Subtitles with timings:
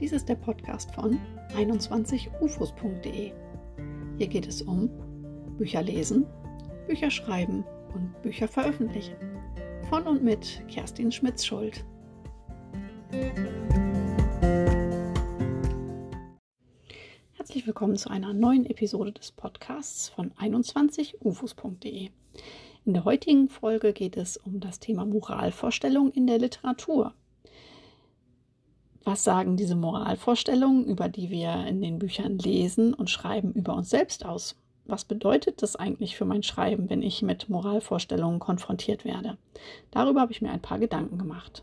[0.00, 1.20] Dies ist der Podcast von
[1.54, 3.32] 21ufos.de.
[4.16, 4.88] Hier geht es um
[5.58, 6.24] Bücher lesen,
[6.86, 9.16] Bücher schreiben und Bücher veröffentlichen.
[9.90, 11.84] Von und mit Kerstin Schmitz-Schuld.
[17.34, 22.08] Herzlich willkommen zu einer neuen Episode des Podcasts von 21ufos.de.
[22.86, 27.12] In der heutigen Folge geht es um das Thema Moralvorstellung in der Literatur.
[29.04, 33.90] Was sagen diese Moralvorstellungen, über die wir in den Büchern lesen und schreiben, über uns
[33.90, 34.56] selbst aus?
[34.84, 39.38] Was bedeutet das eigentlich für mein Schreiben, wenn ich mit Moralvorstellungen konfrontiert werde?
[39.90, 41.62] Darüber habe ich mir ein paar Gedanken gemacht.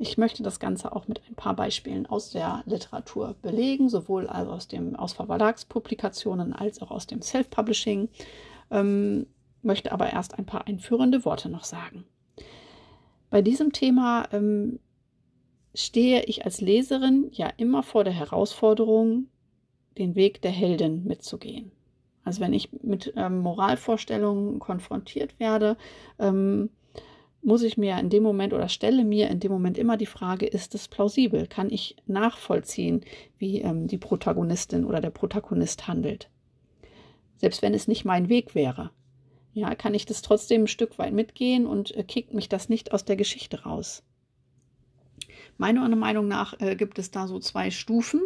[0.00, 4.52] Ich möchte das Ganze auch mit ein paar Beispielen aus der Literatur belegen, sowohl also
[4.52, 8.08] aus, dem, aus Verlagspublikationen als auch aus dem Self-Publishing.
[8.70, 9.26] Ähm,
[9.62, 12.04] möchte aber erst ein paar einführende Worte noch sagen.
[13.30, 14.78] Bei diesem Thema ähm,
[15.78, 19.28] stehe ich als Leserin ja immer vor der Herausforderung,
[19.96, 21.70] den Weg der Heldin mitzugehen.
[22.24, 25.76] Also wenn ich mit ähm, Moralvorstellungen konfrontiert werde,
[26.18, 26.70] ähm,
[27.42, 30.46] muss ich mir in dem Moment oder stelle mir in dem Moment immer die Frage,
[30.46, 31.46] ist es plausibel?
[31.46, 33.02] Kann ich nachvollziehen,
[33.38, 36.28] wie ähm, die Protagonistin oder der Protagonist handelt?
[37.36, 38.90] Selbst wenn es nicht mein Weg wäre,
[39.54, 42.90] ja, kann ich das trotzdem ein Stück weit mitgehen und äh, kickt mich das nicht
[42.92, 44.02] aus der Geschichte raus.
[45.58, 48.22] Meiner Meinung nach äh, gibt es da so zwei Stufen,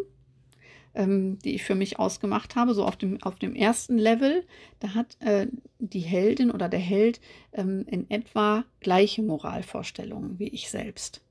[0.94, 2.74] ähm, die ich für mich ausgemacht habe.
[2.74, 4.44] So auf dem, auf dem ersten Level,
[4.80, 7.20] da hat äh, die Heldin oder der Held
[7.52, 11.22] ähm, in etwa gleiche Moralvorstellungen wie ich selbst.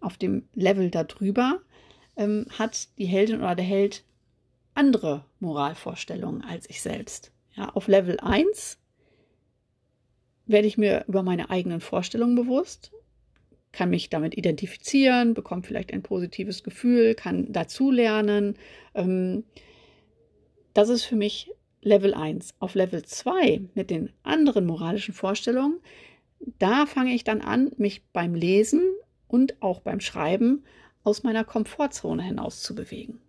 [0.00, 1.60] Auf dem Level darüber
[2.16, 4.04] ähm, hat die Heldin oder der Held
[4.74, 7.32] andere Moralvorstellungen als ich selbst.
[7.56, 8.78] Ja, auf Level 1
[10.44, 12.92] werde ich mir über meine eigenen Vorstellungen bewusst
[13.72, 18.54] kann mich damit identifizieren, bekommt vielleicht ein positives Gefühl, kann dazulernen.
[18.94, 19.44] Ähm,
[20.74, 21.50] das ist für mich
[21.80, 22.54] Level 1.
[22.60, 25.80] Auf Level 2 mit den anderen moralischen Vorstellungen,
[26.58, 28.82] da fange ich dann an, mich beim Lesen
[29.28, 30.64] und auch beim Schreiben
[31.04, 33.20] aus meiner Komfortzone hinaus zu bewegen.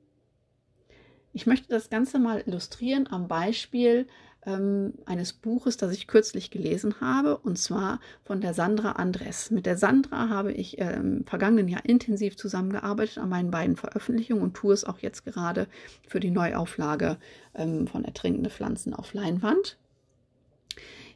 [1.31, 4.07] Ich möchte das Ganze mal illustrieren am Beispiel
[4.45, 9.51] ähm, eines Buches, das ich kürzlich gelesen habe, und zwar von der Sandra Andres.
[9.51, 14.43] Mit der Sandra habe ich äh, im vergangenen Jahr intensiv zusammengearbeitet an meinen beiden Veröffentlichungen
[14.43, 15.67] und tue es auch jetzt gerade
[16.07, 17.17] für die Neuauflage
[17.55, 19.77] ähm, von Ertrinkende Pflanzen auf Leinwand.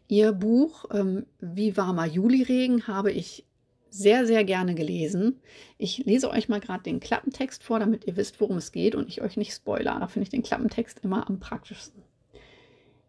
[0.08, 3.46] Ihr Buch ähm, Wie warmer Juliregen habe ich
[3.90, 5.40] sehr, sehr gerne gelesen.
[5.78, 9.08] Ich lese euch mal gerade den Klappentext vor, damit ihr wisst, worum es geht und
[9.08, 9.98] ich euch nicht spoiler.
[10.00, 12.07] Da finde ich den Klappentext immer am praktischsten.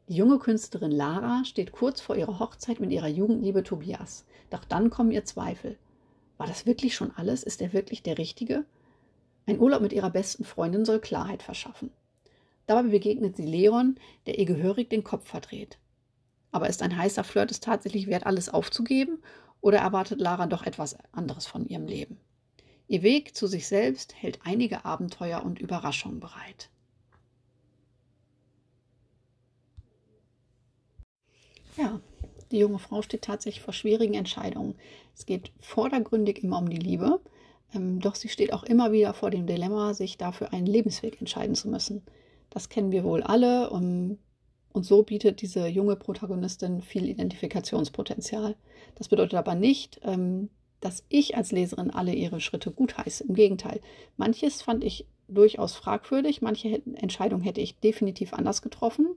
[0.09, 4.25] Die junge Künstlerin Lara steht kurz vor ihrer Hochzeit mit ihrer Jugendliebe Tobias.
[4.49, 5.77] Doch dann kommen ihr Zweifel.
[6.39, 7.43] War das wirklich schon alles?
[7.43, 8.65] Ist er wirklich der Richtige?
[9.45, 11.91] Ein Urlaub mit ihrer besten Freundin soll Klarheit verschaffen.
[12.67, 15.77] Dabei begegnet sie Leon, der ihr gehörig den Kopf verdreht.
[16.53, 19.19] Aber ist ein heißer Flirt es tatsächlich wert, alles aufzugeben?
[19.61, 22.19] Oder erwartet Lara doch etwas anderes von ihrem Leben?
[22.87, 26.71] Ihr Weg zu sich selbst hält einige Abenteuer und Überraschungen bereit.
[31.78, 32.00] Ja,
[32.50, 34.75] die junge Frau steht tatsächlich vor schwierigen Entscheidungen.
[35.15, 37.21] Es geht vordergründig immer um die Liebe,
[37.72, 41.55] ähm, doch sie steht auch immer wieder vor dem Dilemma, sich dafür einen Lebensweg entscheiden
[41.55, 42.03] zu müssen.
[42.50, 44.19] Das kennen wir wohl alle um,
[44.72, 48.56] und so bietet diese junge Protagonistin viel Identifikationspotenzial.
[48.97, 50.50] Das bedeutet aber nicht, ähm,
[50.81, 53.25] dass ich als Leserin alle ihre Schritte gutheiße.
[53.25, 53.81] Im Gegenteil,
[54.16, 59.16] manches fand ich durchaus fragwürdig, manche Entscheidungen hätte ich definitiv anders getroffen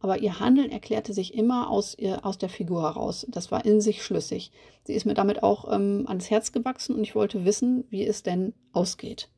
[0.00, 3.26] aber ihr Handeln erklärte sich immer aus, ihr, aus der Figur heraus.
[3.28, 4.50] Das war in sich schlüssig.
[4.84, 8.22] Sie ist mir damit auch ähm, ans Herz gewachsen und ich wollte wissen, wie es
[8.22, 9.28] denn ausgeht.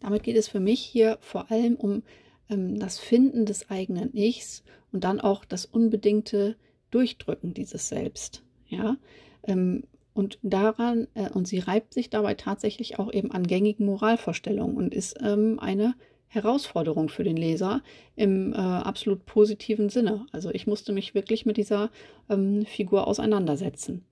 [0.00, 2.02] Damit geht es für mich hier vor allem um
[2.50, 6.56] ähm, das Finden des eigenen Ichs und dann auch das unbedingte
[6.90, 8.42] Durchdrücken dieses Selbst.
[8.66, 8.96] Ja,
[9.44, 14.76] ähm, und daran, äh, und sie reibt sich dabei tatsächlich auch eben an gängigen Moralvorstellungen
[14.76, 15.94] und ist ähm, eine
[16.28, 17.82] Herausforderung für den Leser
[18.14, 20.26] im äh, absolut positiven Sinne.
[20.32, 21.90] Also ich musste mich wirklich mit dieser
[22.28, 24.04] ähm, Figur auseinandersetzen.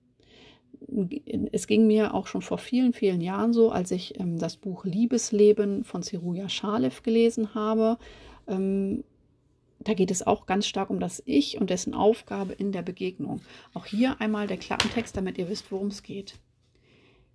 [1.51, 4.85] Es ging mir auch schon vor vielen, vielen Jahren so, als ich ähm, das Buch
[4.85, 7.97] Liebesleben von Zeruja Schalev gelesen habe.
[8.47, 9.03] Ähm,
[9.79, 13.41] da geht es auch ganz stark um das Ich und dessen Aufgabe in der Begegnung.
[13.73, 16.35] Auch hier einmal der Klappentext, damit ihr wisst, worum es geht.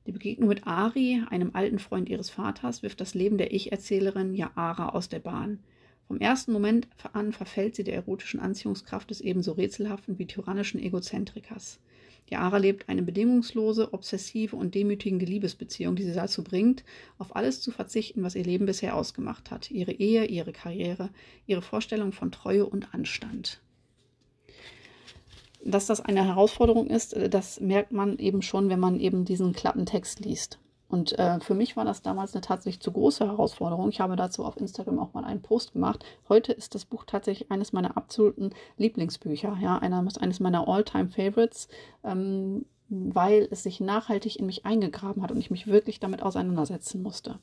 [0.06, 4.88] Die Begegnung mit Ari, einem alten Freund ihres Vaters, wirft das Leben der Ich-Erzählerin Jaara
[4.88, 5.60] aus der Bahn.
[6.08, 11.78] Vom ersten Moment an verfällt sie der erotischen Anziehungskraft des ebenso rätselhaften wie tyrannischen Egozentrikers.
[12.28, 16.84] Yara lebt eine bedingungslose, obsessive und demütigende Liebesbeziehung, die sie dazu bringt,
[17.18, 19.70] auf alles zu verzichten, was ihr Leben bisher ausgemacht hat.
[19.70, 21.10] Ihre Ehe, ihre Karriere,
[21.46, 23.60] ihre Vorstellung von Treue und Anstand.
[25.64, 29.52] Dass das eine Herausforderung ist, äh, das merkt man eben schon, wenn man eben diesen
[29.52, 30.58] Klappentext liest.
[30.88, 33.88] Und äh, für mich war das damals eine tatsächlich zu große Herausforderung.
[33.88, 36.04] Ich habe dazu auf Instagram auch mal einen Post gemacht.
[36.28, 41.68] Heute ist das Buch tatsächlich eines meiner absoluten Lieblingsbücher, ja, eines meiner All-Time-Favorites,
[42.04, 47.02] ähm, weil es sich nachhaltig in mich eingegraben hat und ich mich wirklich damit auseinandersetzen
[47.02, 47.38] musste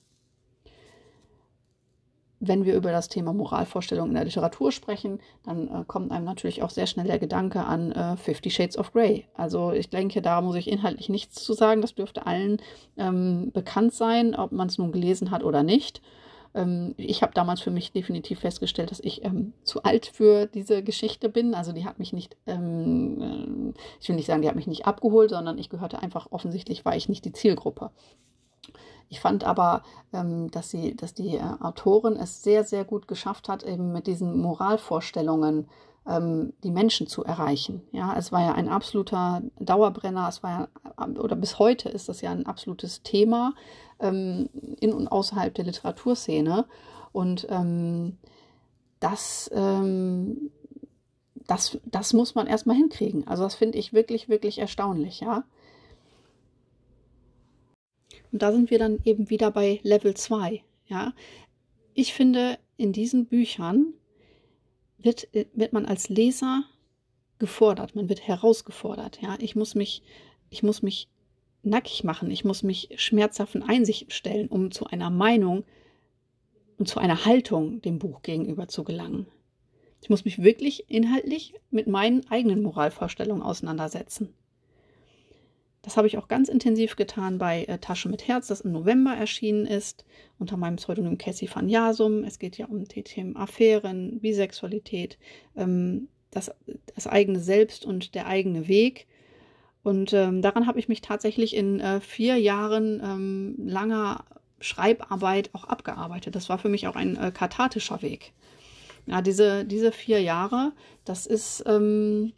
[2.39, 6.63] wenn wir über das Thema Moralvorstellungen in der Literatur sprechen, dann äh, kommt einem natürlich
[6.63, 9.25] auch sehr schnell der Gedanke an äh, Fifty Shades of Grey.
[9.33, 11.81] Also ich denke, da muss ich inhaltlich nichts zu sagen.
[11.81, 12.61] Das dürfte allen
[12.97, 16.01] ähm, bekannt sein, ob man es nun gelesen hat oder nicht.
[16.55, 20.83] Ähm, ich habe damals für mich definitiv festgestellt, dass ich ähm, zu alt für diese
[20.83, 21.53] Geschichte bin.
[21.53, 24.85] Also die hat mich nicht, ähm, äh, ich will nicht sagen, die hat mich nicht
[24.85, 27.91] abgeholt, sondern ich gehörte einfach, offensichtlich war ich nicht die Zielgruppe.
[29.09, 29.83] Ich fand aber,
[30.13, 34.05] ähm, dass, sie, dass die äh, Autorin es sehr, sehr gut geschafft hat, eben mit
[34.07, 35.67] diesen Moralvorstellungen
[36.07, 37.81] ähm, die Menschen zu erreichen.
[37.91, 42.07] Ja, es war ja ein absoluter Dauerbrenner, es war ja, äh, oder bis heute ist
[42.07, 43.55] das ja ein absolutes Thema
[43.99, 46.65] ähm, in und außerhalb der Literaturszene.
[47.11, 47.47] Und
[48.99, 49.49] das,
[51.47, 53.27] das, das muss man erstmal hinkriegen.
[53.27, 55.43] Also das finde ich wirklich, wirklich erstaunlich, ja.
[58.31, 60.63] Und da sind wir dann eben wieder bei Level 2.
[60.87, 61.13] Ja?
[61.93, 63.93] Ich finde, in diesen Büchern
[64.97, 66.63] wird, wird man als Leser
[67.39, 69.21] gefordert, man wird herausgefordert.
[69.21, 69.37] Ja?
[69.39, 70.03] Ich, muss mich,
[70.49, 71.07] ich muss mich
[71.63, 75.63] nackig machen, ich muss mich schmerzhaften Einsichten stellen, um zu einer Meinung
[76.77, 79.27] und zu einer Haltung dem Buch gegenüber zu gelangen.
[80.01, 84.33] Ich muss mich wirklich inhaltlich mit meinen eigenen Moralvorstellungen auseinandersetzen.
[85.81, 89.13] Das habe ich auch ganz intensiv getan bei äh, Tasche mit Herz, das im November
[89.13, 90.05] erschienen ist,
[90.37, 92.23] unter meinem Pseudonym Cassie van Jasum.
[92.23, 95.17] Es geht ja um die Themen Affären, Bisexualität,
[95.55, 96.51] ähm, das,
[96.93, 99.07] das eigene Selbst und der eigene Weg.
[99.81, 104.25] Und ähm, daran habe ich mich tatsächlich in äh, vier Jahren ähm, langer
[104.59, 106.35] Schreibarbeit auch abgearbeitet.
[106.35, 108.33] Das war für mich auch ein äh, kathartischer Weg.
[109.05, 110.73] Ja, diese, diese vier Jahre,
[111.05, 112.33] das ist ähm,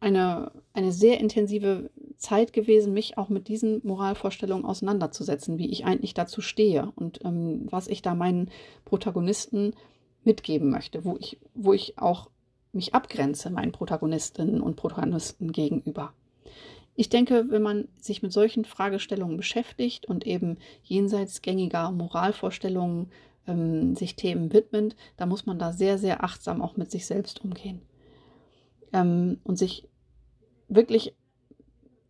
[0.00, 6.14] eine, eine sehr intensive Zeit gewesen, mich auch mit diesen Moralvorstellungen auseinanderzusetzen, wie ich eigentlich
[6.14, 8.50] dazu stehe und ähm, was ich da meinen
[8.84, 9.74] Protagonisten
[10.24, 12.28] mitgeben möchte, wo ich, wo ich auch
[12.72, 16.12] mich abgrenze meinen Protagonistinnen und Protagonisten gegenüber.
[16.94, 23.10] Ich denke, wenn man sich mit solchen Fragestellungen beschäftigt und eben jenseits gängiger Moralvorstellungen
[23.46, 27.44] ähm, sich Themen widmet, da muss man da sehr, sehr achtsam auch mit sich selbst
[27.44, 27.80] umgehen
[28.92, 29.88] ähm, und sich
[30.68, 31.14] wirklich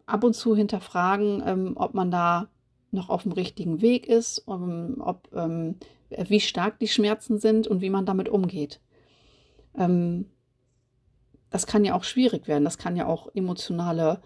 [0.06, 2.48] ab und zu hinterfragen, ähm, ob man da
[2.90, 5.76] noch auf dem richtigen Weg ist, um, ob, ähm,
[6.10, 8.80] wie stark die Schmerzen sind und wie man damit umgeht.
[9.76, 10.26] Ähm,
[11.50, 14.20] das kann ja auch schwierig werden, das kann ja auch emotionale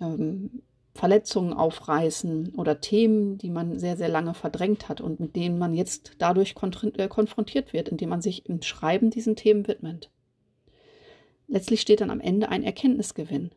[0.00, 0.62] ähm,
[0.94, 5.74] Verletzungen aufreißen oder Themen, die man sehr, sehr lange verdrängt hat und mit denen man
[5.74, 6.56] jetzt dadurch
[6.96, 10.10] äh, konfrontiert wird, indem man sich im Schreiben diesen Themen widmet.
[11.48, 13.50] Letztlich steht dann am Ende ein Erkenntnisgewinn.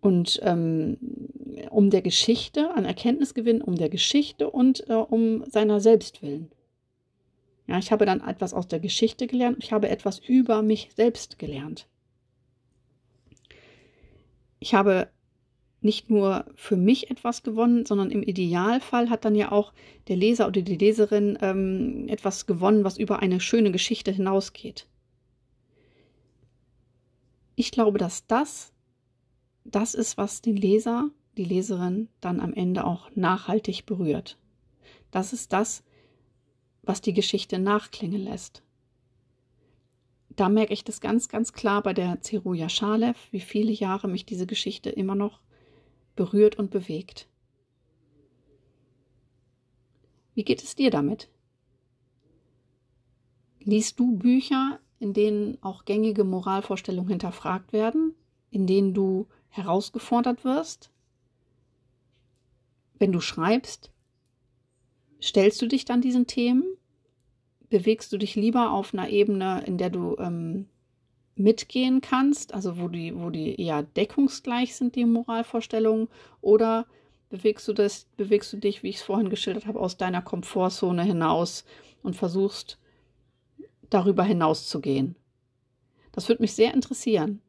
[0.00, 0.98] Und ähm,
[1.70, 6.52] um der Geschichte, an Erkenntnisgewinn, um der Geschichte und äh, um seiner selbst willen.
[7.66, 11.38] Ja, ich habe dann etwas aus der Geschichte gelernt, ich habe etwas über mich selbst
[11.38, 11.88] gelernt.
[14.60, 15.08] Ich habe
[15.86, 19.72] nicht nur für mich etwas gewonnen, sondern im Idealfall hat dann ja auch
[20.08, 24.86] der Leser oder die Leserin ähm, etwas gewonnen, was über eine schöne Geschichte hinausgeht.
[27.54, 28.74] Ich glaube, dass das
[29.70, 34.38] das ist, was den Leser, die Leserin dann am Ende auch nachhaltig berührt.
[35.10, 35.82] Das ist das,
[36.82, 38.62] was die Geschichte nachklingen lässt.
[40.30, 44.26] Da merke ich das ganz, ganz klar bei der Zeruja Schalev, wie viele Jahre mich
[44.26, 45.40] diese Geschichte immer noch
[46.16, 47.28] berührt und bewegt.
[50.34, 51.28] Wie geht es dir damit?
[53.60, 58.14] Liest du Bücher, in denen auch gängige Moralvorstellungen hinterfragt werden,
[58.50, 60.90] in denen du herausgefordert wirst?
[62.98, 63.90] Wenn du schreibst,
[65.22, 66.64] stellst du dich dann diesen Themen?
[67.68, 70.68] Bewegst du dich lieber auf einer Ebene, in der du ähm,
[71.36, 76.08] mitgehen kannst, also wo die, wo die eher deckungsgleich sind, die Moralvorstellungen,
[76.40, 76.86] oder
[77.28, 81.04] bewegst du, das, bewegst du dich, wie ich es vorhin geschildert habe, aus deiner Komfortzone
[81.04, 81.64] hinaus
[82.02, 82.80] und versuchst
[83.90, 85.14] darüber hinaus zu gehen.
[86.12, 87.40] Das würde mich sehr interessieren.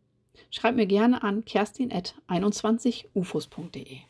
[0.52, 4.02] Schreib mir gerne an kerstin.21ufos.de.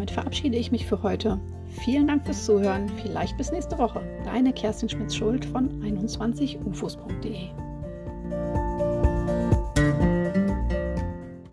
[0.00, 1.38] Damit verabschiede ich mich für heute.
[1.84, 2.88] Vielen Dank fürs Zuhören.
[3.02, 4.00] Vielleicht bis nächste Woche.
[4.24, 7.50] Deine Kerstin Schmitz-Schuld von 21ufos.de.